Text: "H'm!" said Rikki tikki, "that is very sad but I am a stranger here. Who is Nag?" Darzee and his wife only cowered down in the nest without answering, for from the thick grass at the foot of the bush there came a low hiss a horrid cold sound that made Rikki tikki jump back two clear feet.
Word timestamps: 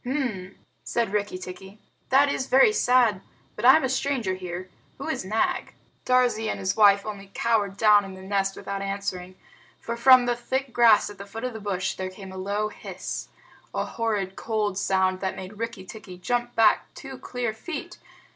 "H'm!" 0.03 0.55
said 0.83 1.13
Rikki 1.13 1.37
tikki, 1.37 1.77
"that 2.09 2.27
is 2.27 2.47
very 2.47 2.73
sad 2.73 3.21
but 3.55 3.63
I 3.65 3.75
am 3.75 3.83
a 3.83 3.87
stranger 3.89 4.33
here. 4.33 4.67
Who 4.97 5.07
is 5.07 5.23
Nag?" 5.23 5.75
Darzee 6.05 6.49
and 6.49 6.57
his 6.59 6.75
wife 6.75 7.05
only 7.05 7.29
cowered 7.35 7.77
down 7.77 8.03
in 8.03 8.15
the 8.15 8.23
nest 8.23 8.55
without 8.55 8.81
answering, 8.81 9.35
for 9.79 9.95
from 9.95 10.25
the 10.25 10.35
thick 10.35 10.73
grass 10.73 11.11
at 11.11 11.19
the 11.19 11.27
foot 11.27 11.43
of 11.43 11.53
the 11.53 11.59
bush 11.59 11.93
there 11.93 12.09
came 12.09 12.31
a 12.31 12.37
low 12.37 12.69
hiss 12.69 13.27
a 13.75 13.85
horrid 13.85 14.35
cold 14.35 14.75
sound 14.75 15.19
that 15.19 15.35
made 15.35 15.59
Rikki 15.59 15.85
tikki 15.85 16.17
jump 16.17 16.55
back 16.55 16.91
two 16.95 17.19
clear 17.19 17.53
feet. 17.53 17.99